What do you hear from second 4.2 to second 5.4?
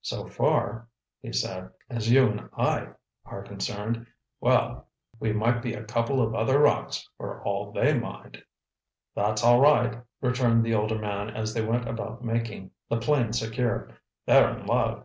well, we